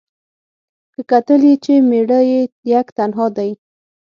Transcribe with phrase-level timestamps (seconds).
[0.93, 3.51] که کتل یې چي مېړه یې یک تنها دی